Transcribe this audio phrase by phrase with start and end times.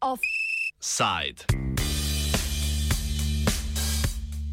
[0.00, 1.44] Offside.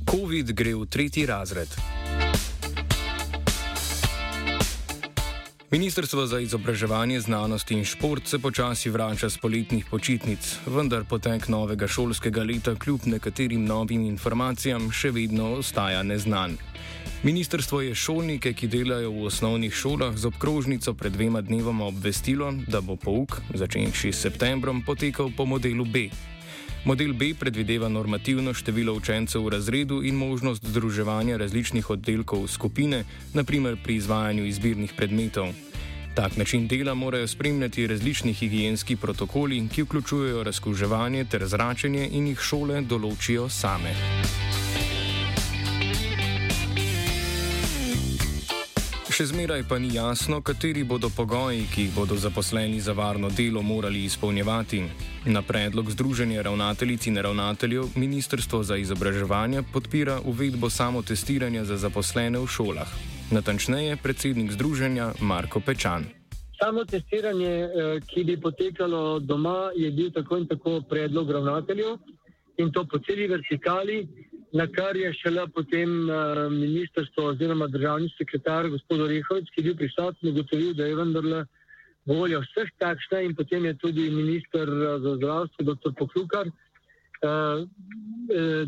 [0.06, 1.91] COVID gre v tretji razred.
[5.72, 11.88] Ministrstvo za izobraževanje, znanost in šport se počasi vrača z poletnih počitnic, vendar potek novega
[11.88, 16.58] šolskega leta kljub nekaterim novim informacijam še vedno ostaja neznan.
[17.24, 22.82] Ministrstvo je šolnike, ki delajo v osnovnih šolah, z obkrožnico pred dvema dnevoma obvestilo, da
[22.82, 26.10] bo pouk, začenši s septembrom, potekal po modelu B.
[26.86, 33.04] Model B predvideva normativno število učencev v razredu in možnost združevanja različnih oddelkov v skupine,
[33.34, 35.54] naprimer pri izvajanju izbirnih predmetov.
[36.16, 42.40] Tak način dela morajo spremljati različni higijenski protokoli, ki vključujejo razkuževanje ter zračenje in jih
[42.40, 43.94] šole določijo same.
[49.22, 53.62] Še zmeraj pa ni jasno, kateri bodo pogoji, ki jih bodo zaposleni za varno delo
[53.62, 54.80] morali izpolnjevati.
[55.30, 62.48] Na predlog Združenja ravnateljic in ravnateljev Ministrstvo za izobraževanje podpira uvedbo samotestiranja za zaposlene v
[62.48, 62.96] šolah.
[63.32, 66.10] Natančneje predsednik Združenja Marko Pečan.
[66.58, 71.94] Samo testiranje, eh, ki bi potekalo doma, je bil tako in tako predlog ravnateljev
[72.58, 74.08] in to po celi vertikali
[74.54, 79.78] na kar je šele potem uh, ministrstvo oziroma državni sekretar gospod Orehovic, ki je bil
[79.80, 81.46] prisoten, ugotovil, da je vendarle
[82.06, 85.94] volja vseh takšna in potem je tudi minister uh, za zdravstvo, dr.
[86.00, 87.64] Poklukar, uh,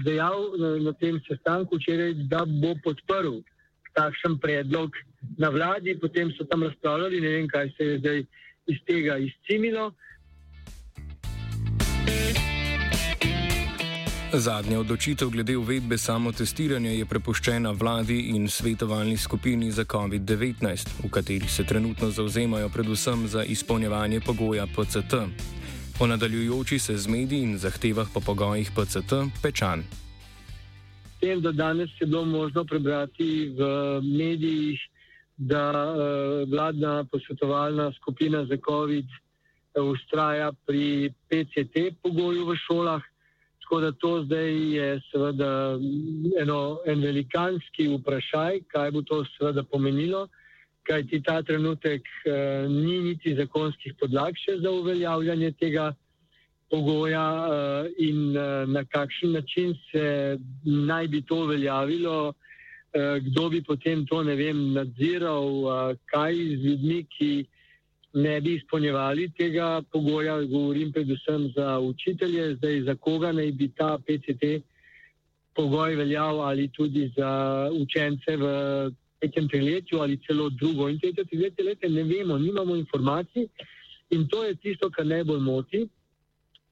[0.04, 3.42] dejal na, na tem sestanku včeraj, da bo podprl
[3.94, 4.96] takšen predlog
[5.38, 8.24] na vladi, potem so tam razpravljali, ne vem, kaj se je zdaj
[8.72, 9.92] iz tega izcimilo.
[14.34, 21.48] Zadnja odločitev glede uvedbe samotestiranja je prepuščena vladi in svetovalni skupini za COVID-19, v kateri
[21.48, 25.14] se trenutno zauzemajo predvsem za izpolnjevanje pogoja PCT.
[26.00, 29.86] O nadaljujoči se zmedi in zahtevah po pogojih PCT pečan.
[31.22, 33.62] Tem, da danes je bilo možno prebrati v
[34.02, 34.82] medijih,
[35.38, 39.06] da uh, vladna posvetovalna skupina za COVID
[39.78, 43.13] ustraja pri PCT pogoju v šolah.
[43.74, 45.80] Tako da to zdaj je seveda
[46.42, 50.28] eno, en velikanski vprašaj, kaj bo to seveda pomenilo,
[50.86, 55.88] kaj ti ta trenutek uh, ni niti zakonskih podlag še za uveljavljanje tega
[56.70, 63.64] pogoja uh, in uh, na kakšen način se naj bi to uveljavilo, uh, kdo bi
[63.64, 67.32] potem to ne vem nadziral, uh, kaj z ljudmi, ki
[68.14, 73.98] ne bi izpolnjevali tega pogoja, govorim predvsem za učitelje, zdaj za koga naj bi ta
[73.98, 74.64] PCT
[75.56, 77.32] pogoj veljal ali tudi za
[77.74, 78.46] učence v
[79.20, 83.48] tretjem triletju ali celo drugo in tretje triletje, lete, ne vemo, nimamo informacij.
[84.10, 85.88] In to je tisto, kar najbolj moti,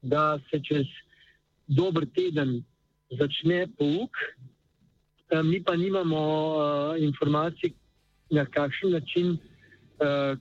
[0.02, 0.86] da se čez
[1.66, 2.62] dober teden
[3.10, 4.10] začne pouk,
[5.44, 7.72] mi pa nimamo uh, informacij,
[8.30, 9.38] na kakšen način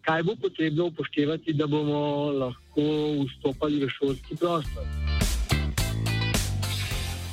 [0.01, 2.85] kaj bo potrebno upoštevati, da bomo lahko
[3.25, 4.85] vstopali v šolski prostor.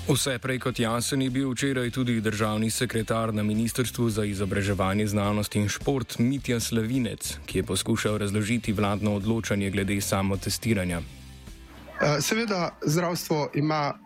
[0.09, 5.57] Vse prej kot jasen je bil včeraj tudi državni sekretar na Ministrstvu za izobraževanje, znanost
[5.57, 11.01] in šport Mitja Slavinec, ki je poskušal razložiti vladno odločanje glede samotestiranja.
[11.01, 13.99] Eh, seveda, zdravstvo ima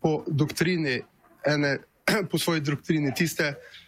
[0.00, 1.00] po doktrini,
[1.46, 1.78] ene,
[2.30, 3.85] po svoji doktrini tiste, Eh,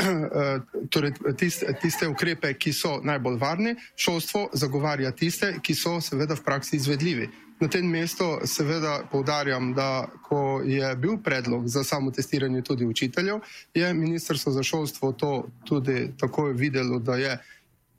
[0.92, 6.44] torej tiste, tiste ukrepe, ki so najbolj varni, šolstvo zagovarja tiste, ki so seveda v
[6.44, 7.28] praksi izvedljivi.
[7.60, 13.40] Na tem mestu seveda povdarjam, da ko je bil predlog za samo testiranje tudi učiteljev,
[13.74, 17.38] je Ministrstvo za šolstvo to tudi tako videlo, da je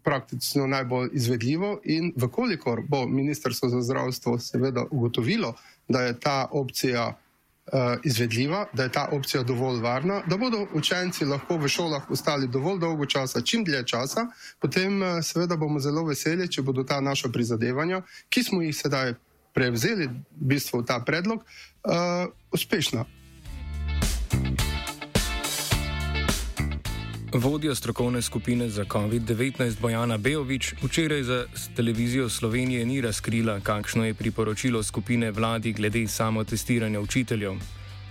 [0.03, 5.53] praktično najbolj izvedljivo in vkolikor bo Ministrstvo za zdravstvo seveda ugotovilo,
[5.87, 7.17] da je ta opcija
[8.03, 12.79] izvedljiva, da je ta opcija dovolj varna, da bodo učenci lahko v šolah ostali dovolj
[12.79, 14.27] dolgo časa, čim dlje časa,
[14.59, 19.13] potem uh, seveda bomo zelo veseli, če bodo ta naša prizadevanja, ki smo jih sedaj
[19.53, 23.05] prevzeli, v bistvu ta predlog, uh, uspešna.
[27.33, 31.45] Vodja strokovne skupine za COVID-19 Bojana Bejovič včeraj za
[31.75, 37.53] televizijo Slovenije ni razkrila, kakšno je priporočilo skupine vladi glede samotestiranja učiteljev.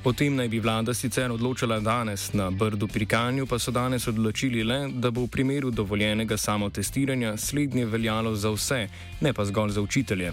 [0.05, 4.09] O tem naj bi vlada sicer odločila danes, na Brdu pri Kanju pa so danes
[4.09, 8.89] odločili le, da bo v primeru dovoljenega samotestiranja slednje veljalo za vse,
[9.21, 10.33] ne pa zgolj za učitelje.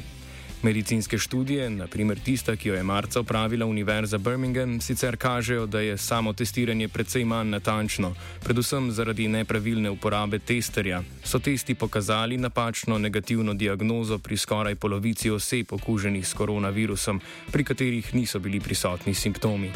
[0.63, 5.97] Medicinske študije, naprimer tista, ki jo je marca opravila Univerza Birmingham, sicer kažejo, da je
[5.97, 11.03] samo testiranje precej manj natančno, predvsem zaradi nepravilne uporabe testerja.
[11.23, 17.21] So testi pokazali napačno negativno diagnozo pri skoraj polovici oseb okuženih s koronavirusom,
[17.51, 19.71] pri katerih niso bili prisotni simptomi.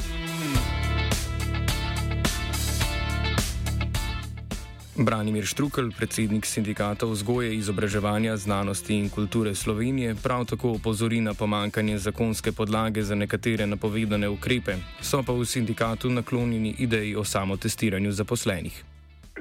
[5.05, 11.97] Branimir Štrukelj, predsednik sindikata vzgoje, izobraževanja, znanosti in kulture Slovenije, prav tako opozori na pomankanje
[11.97, 18.83] zakonske podlage za nekatere napovedane ukrepe, so pa v sindikatu naklonjeni ideji o samotestiranju zaposlenih.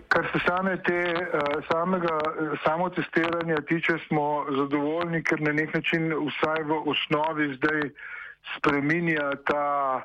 [0.08, 1.40] Kar se same te, eh,
[1.72, 2.18] samega
[2.64, 7.90] samotestiranja tiče, smo zadovoljni, ker na nek način vsaj v osnovi zdaj
[8.56, 10.04] spreminja ta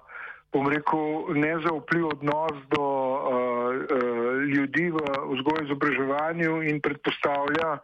[0.55, 3.27] bom rekel, nezaupljiv odnos do uh,
[3.75, 4.99] uh, ljudi v
[5.33, 7.77] vzgoju in izobraževanju in predpostavlja,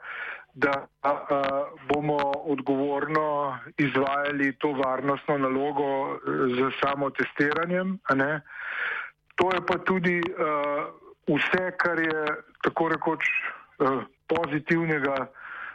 [0.53, 1.11] da uh,
[1.87, 7.99] bomo odgovorno izvajali to varnostno nalogo z samo testiranjem.
[9.35, 12.25] To je pa tudi uh, vse, kar je
[12.63, 13.23] tako rekoč
[13.79, 15.27] uh, pozitivnega.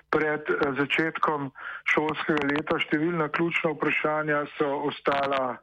[0.07, 0.47] Pred
[0.79, 1.51] začetkom
[1.91, 5.59] šolskega leta številna ključna vprašanja so ostala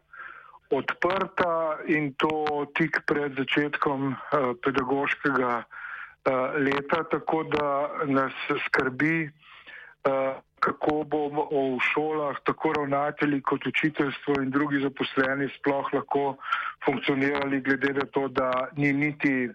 [0.77, 7.67] odprta in to tik pred začetkom uh, pedagoškega uh, leta, tako da
[8.05, 8.33] nas
[8.67, 16.37] skrbi, uh, kako bomo v šolah, tako ravnatelji kot učiteljstvo in drugi zaposleni sploh lahko
[16.85, 19.49] funkcionirali, glede na to, da ni niti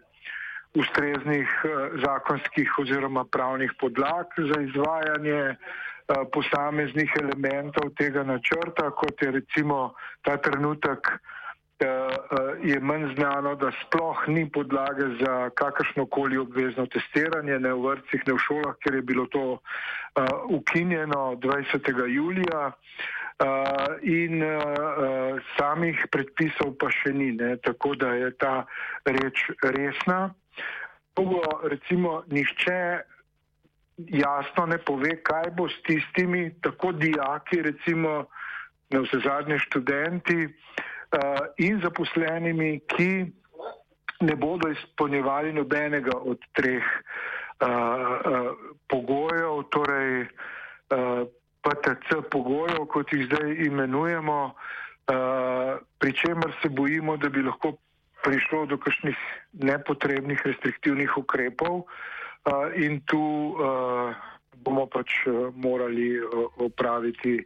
[0.76, 1.48] ustreznih
[2.04, 10.36] zakonskih oziroma pravnih podlag za izvajanje Eh, posameznih elementov tega načrta, kot je recimo ta
[10.36, 17.72] trenutek, eh, eh, je manj znano, da sploh ni podlage za kakršnokoli obvezno testiranje, ne
[17.72, 19.60] v vrtcih, ne v šolah, ker je bilo to
[20.48, 22.06] ukinjeno 20.
[22.08, 22.72] julija.
[23.38, 27.54] Uh, in uh, samih predpisov pa še ni, ne?
[27.62, 28.66] tako da je ta
[29.06, 30.34] reč resna.
[31.14, 32.78] Drugo, recimo, nišče
[34.06, 38.24] jasno ne pove, kaj bo s tistimi, tako dijaki, recimo
[38.90, 43.10] na vse zadnje študenti uh, in zaposlenimi, ki
[44.20, 48.54] ne bodo izpolnjevali nobenega od treh uh, uh,
[48.88, 51.26] pogojev, torej uh,
[51.62, 57.74] PTC pogojev, kot jih zdaj imenujemo, uh, pri čemer se bojimo, da bi lahko
[58.22, 59.18] prišlo do kakšnih
[59.52, 61.82] nepotrebnih restriktivnih ukrepov.
[61.82, 62.16] Uh,
[62.76, 64.14] in tu uh,
[64.64, 66.16] bomo pač uh, morali
[66.56, 67.40] opraviti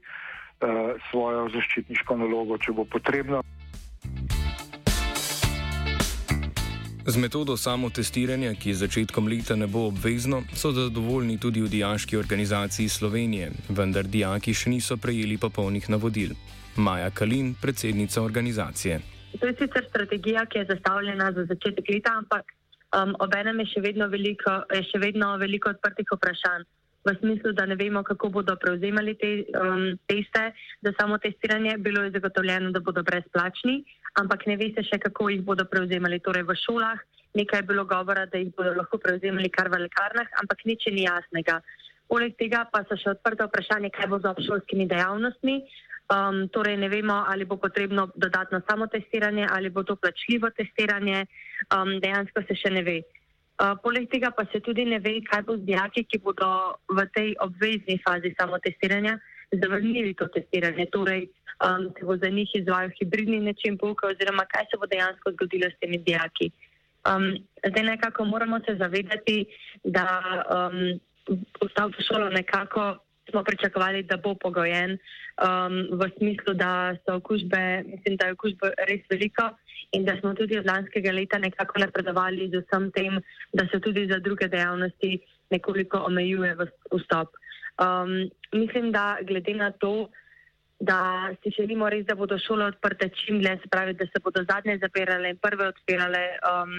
[1.10, 3.40] svojo zaščitniško nalogo, če bo potrebno.
[7.02, 12.14] Z metodo samotestiranja, ki z začetkom leta ne bo obvezno, so zadovoljni tudi v Dijaški
[12.16, 16.38] organizaciji Slovenije, vendar dijaki še niso prejeli popolnih navodil.
[16.78, 19.00] Maja Kalin, predsednica organizacije.
[19.34, 22.54] To je sicer strategija, ki je zastavljena za začetek leta, ampak
[22.92, 26.68] Um, Obenem je še vedno veliko, še vedno veliko odprtih vprašanj.
[27.02, 30.52] V smislu, da ne vemo, kako bodo prevzemali te um, teste,
[30.86, 33.80] za samo testiranje bilo je zagotovljeno, da bodo brezplačni,
[34.22, 36.20] ampak ne veste še, kako jih bodo prevzemali.
[36.22, 37.00] Torej v šolah
[37.34, 41.08] nekaj je bilo govora, da jih bodo lahko prevzemali kar v lekarnah, ampak nič ni
[41.08, 41.58] jasnega.
[42.12, 45.62] Poleg tega pa so še odprte vprašanje, kaj bo z obšolskimi dejavnostmi.
[46.10, 51.26] Um, torej ne vemo, ali bo potrebno dodatno samo testiranje ali bo to plačljivo testiranje.
[51.72, 52.98] Um, dejansko se še ne ve.
[53.62, 56.48] Uh, poleg tega pa se tudi ne ve, kaj bo z dijaki, ki bodo
[56.90, 59.18] v tej obvezni fazi samo testiranja
[59.52, 60.86] zavrnili to testiranje.
[60.92, 61.28] Torej,
[61.64, 65.70] um, se bo za njih izvajal hibridni način pouka oziroma kaj se bo dejansko zgodilo
[65.70, 66.50] s temi dijaki.
[67.08, 69.46] Um, zdaj nekako moramo se zavedati,
[69.84, 70.06] da
[70.56, 71.00] um,
[71.62, 72.96] vstav v šolo nekako
[73.30, 78.72] smo pričakovali, da bo pogojen um, v smislu, da so okužbe, mislim, da je okužbe
[78.88, 79.50] res veliko
[79.92, 83.20] in da smo tudi od lanskega leta nekako napredovali z vsem tem,
[83.52, 86.56] da se tudi za druge dejavnosti nekoliko omejuje
[86.94, 87.28] vstop.
[87.78, 90.08] Um, mislim, da glede na to,
[90.80, 94.44] da si želimo res, da bodo šole odprte čim dlje, se pravi, da se bodo
[94.50, 96.72] zadnje zapirale in prve odpirale, um,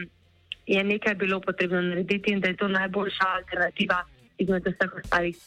[0.65, 4.03] je nekaj bilo potrebno narediti in da je to najboljša alternativa
[4.37, 5.37] izmed vseh ostalih.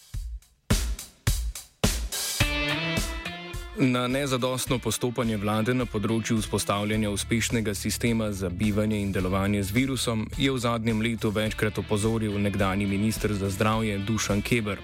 [3.79, 10.23] Na nezadostno postopanje vlade na področju vzpostavljanja uspešnega sistema za bivanje in delovanje z virusom
[10.41, 14.81] je v zadnjem letu večkrat opozoril nekdani ministr za zdravje Dušan Keber.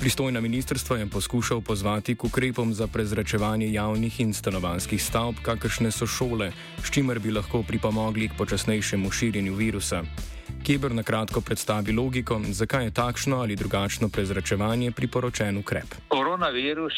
[0.00, 6.08] Pristojna ministrstva je poskušal pozvati k ukrepom za prezračevanje javnih in stanovanskih stavb, kakršne so
[6.08, 10.06] šole, s čimer bi lahko pripomogli k počasnejšemu širjenju virusa.
[10.64, 16.08] Keber na kratko predstavi logiko, zakaj je takšno ali drugačno prezračevanje priporočen ukrep.
[16.08, 16.96] Koronavirus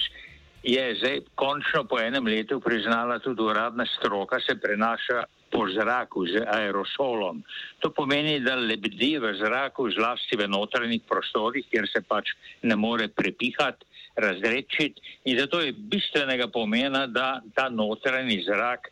[0.65, 6.43] je zdaj končno po enem letu priznala tudi uradna stroka, se prenaša po zraku z
[6.47, 7.43] aerosolom.
[7.79, 13.09] To pomeni, da lebdi v zraku, zlasti v notranjih prostorih, kjer se pač ne more
[13.09, 15.03] prepihati, razrečiti.
[15.25, 18.89] In zato je bistvenega pomena, da ta notranji zrak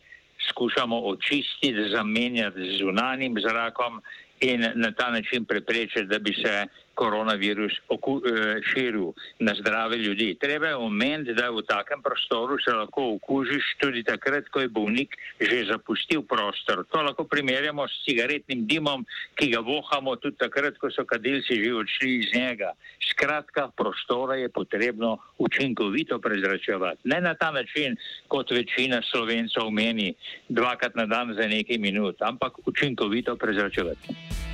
[0.49, 4.01] skušamo očistiti, zamenjati z zunanjim zrakom
[4.39, 10.37] in na ta način preprečiti, da bi se koronavirus oku, eh, širil na zdrave ljudi.
[10.39, 15.17] Treba je omeniti, da v takem prostoru se lahko okužiš tudi takrat, ko je bolnik
[15.39, 16.85] že zapustil prostor.
[16.91, 21.73] To lahko primerjamo s cigaretnim dimom, ki ga vohamo tudi takrat, ko so kadilci že
[21.73, 22.71] odšli iz njega.
[23.09, 27.01] Skratka, prostora je potrebno učinkovito prezračevati.
[27.03, 27.97] Ne na ta način,
[28.27, 30.13] kot večina slovencev meni,
[30.49, 34.52] dvakrat na dan za nekaj minut, ampak učinkovito prezračevati.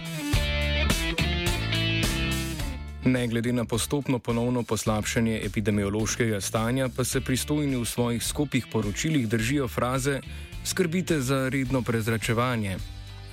[3.06, 9.28] Ne glede na postopno ponovno poslabšanje epidemiološkega stanja, pa se pristojni v svojih skupih poročilih
[9.28, 10.20] držijo fraze:
[10.66, 12.78] skrbite za redno prezračevanje.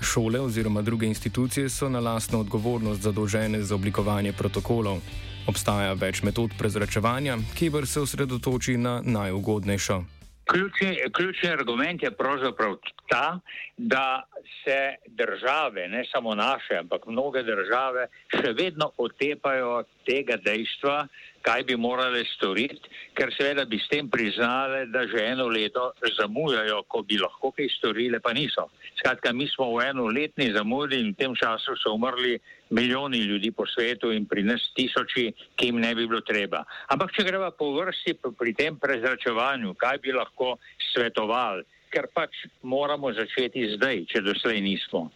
[0.01, 5.01] Šole oziroma druge institucije so na lastno odgovornost zadolžene za oblikovanje protokolov.
[5.47, 10.05] Obstaja več metod prezračevanja, kjer se osredotoči na najugodnejšo.
[10.51, 12.77] Ključni, ključni argument je pravzaprav
[13.09, 13.41] ta,
[13.77, 14.29] da
[14.65, 21.07] se države, ne samo naše, ampak mnoge države, še vedno otepajo tega dejstva,
[21.47, 26.83] kaj bi morale storiti, ker seveda bi s tem priznale, da že eno leto zamujajo,
[26.91, 28.67] ko bi lahko kaj storile, pa niso.
[28.99, 32.39] Skratka, mi smo v enoletni zamudi in v tem času so umrli
[32.71, 36.65] milijoni ljudi po svetu in pri nas tisoči, ki jim ne bi bilo treba.
[36.91, 40.57] Ampak če greva po vrsti pri tem prezračevanju, kaj bi lahko
[40.93, 41.63] svetovali,
[41.97, 45.07] ker pač moramo začeti zdaj, če doslej nismo.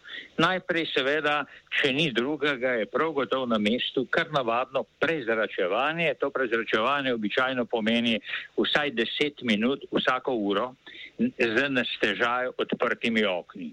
[0.41, 1.43] Najprej seveda,
[1.77, 6.09] če ni drugega, je prav gotovo na mestu kar navadno prezračevanje.
[6.17, 8.17] To prezračevanje običajno pomeni
[8.57, 10.71] vsaj 10 minut vsako uro
[11.21, 13.69] z nastežaj odprtimi okni.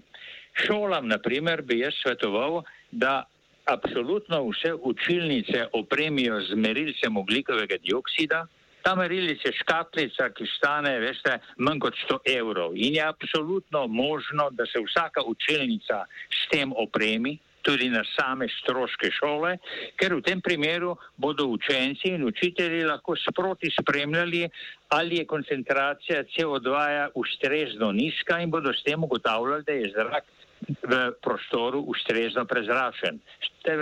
[0.59, 2.61] Šolam, na primer, bi jaz svetoval,
[2.91, 3.23] da
[3.65, 8.45] absolutno vse učilnice opremijo z merilcem oglikovega dioksida.
[8.83, 12.73] Ta merilec je škatlica, ki stane, veste, manj kot 100 evrov.
[12.75, 19.11] In je absolutno možno, da se vsaka učilnica s tem opremi, tudi na same stroške
[19.11, 19.57] šole,
[19.99, 24.47] ker v tem primeru bodo učenci in učitelji lahko sproti spremljali,
[24.95, 26.73] ali je koncentracija CO2
[27.15, 30.25] ustrezno nizka in bodo s tem ugotavljali, da je zrak
[30.69, 33.19] v prostoru ustrezno prezračen.
[33.63, 33.75] Te,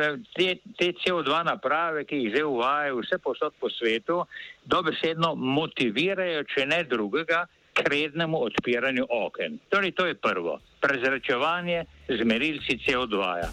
[0.78, 4.24] te CO2 naprave, ki jih zdaj uvajajo vse posod po svetu,
[4.66, 7.46] dobesedno motivirajo, če ne drugega,
[7.78, 9.60] k rednemu odpiranju oken.
[9.70, 10.58] Torej, to je prvo.
[10.82, 13.18] Prezračevanje z merilci CO2.
[13.22, 13.50] -ja.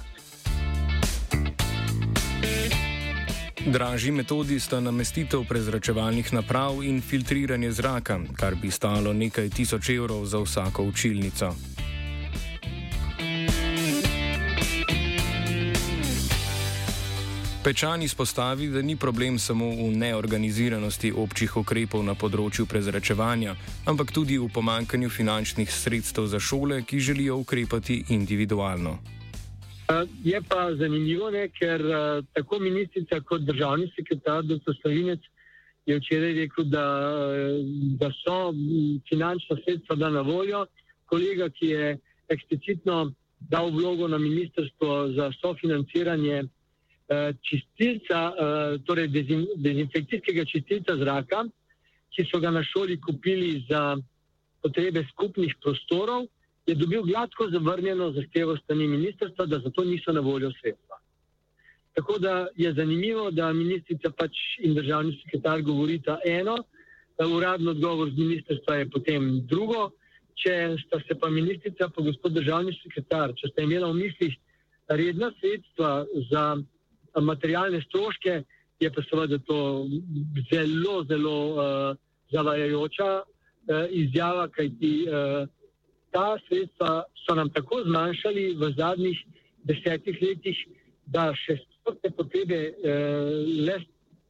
[3.67, 10.25] Dražji metodi sta namestitev prezračevalnih naprav in filtriranje zraka, kar bi stalo nekaj tisoč evrov
[10.25, 11.55] za vsako učilnico.
[17.64, 23.54] Pečan izpostavi, da ni problem samo v neorganiziranosti občih ukrepov na področju prezračevanja,
[23.88, 28.99] ampak tudi v pomankanju finančnih sredstev za šole, ki želijo ukrepati individualno.
[30.28, 31.80] Je pa zanimivo, ne, ker
[32.37, 34.76] tako ministrica kot državni sekretar dr.
[34.83, 35.25] Slavinec
[35.88, 36.85] je včeraj rekel, da,
[37.97, 38.52] da so
[39.09, 40.66] finančna sredstva da na voljo.
[41.09, 41.97] Kolega, ki je
[42.28, 43.14] eksplicitno
[43.49, 46.63] dal vlogo na ministrstvo za sofinanciranje Eh,
[47.42, 51.44] čistilca, eh, torej dezin, dezinfekcijskega čistilca zraka,
[52.14, 53.97] ki so ga na šoli kupili za
[54.62, 56.26] potrebe skupnih prostorov,
[56.66, 60.97] je dobil gladko zavrnjeno zahtevo strani ministrstva, da za to niso na voljo sredstva.
[61.94, 66.56] Tako da je zanimivo, da ministrica pač in državni sekretar govorita eno,
[67.18, 69.90] uradno odgovor z ministrstva je potem drugo.
[70.35, 74.35] Če sta se pa ministrica pa gospod državni sekretar, če sta imela v mislih
[74.88, 76.42] redna sredstva za
[77.21, 78.42] materialne stroške,
[78.80, 79.87] je pa seveda to
[80.50, 81.97] zelo, zelo uh,
[82.33, 85.49] zavajajoča uh, izjava, kajti uh,
[86.11, 89.18] ta sredstva so nam tako zmanjšali v zadnjih
[89.64, 90.59] desetih letih,
[91.06, 93.78] da še stotne potrebe uh, le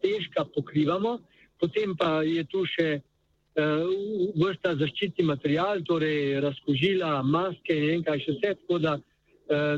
[0.04, 1.18] težko pokrivamo,
[1.60, 3.88] potem pa je tu še uh,
[4.36, 8.54] vrsta zaščitni material, torej razkožila, maske in kaj še vse.
[8.62, 9.76] Tako da uh,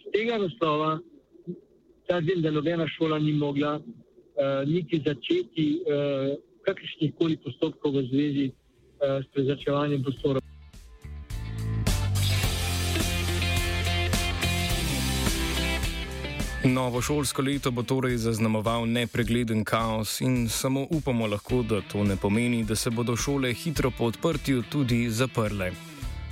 [0.00, 0.98] z tega naslova
[2.08, 8.46] trdim, da nobena šola ni mogla uh, niti začeti uh, kakršnih koli postopkov v zvezi
[8.50, 10.42] uh, s prezračevanjem prostorov.
[16.64, 22.16] Novo šolsko leto bo torej zaznamoval nepregleden kaos in samo upamo lahko, da to ne
[22.16, 25.87] pomeni, da se bodo šole hitro po odprtju tudi zaprle.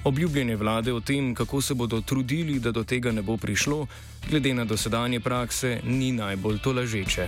[0.07, 3.87] Obljubljene vlade o tem, kako se bodo trudili, da do tega ne bo prišlo,
[4.31, 7.27] glede na dosedanje prakse, ni najbolj tolažeče.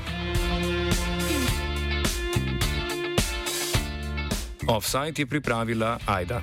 [4.69, 6.43] Offside je pripravila Aida.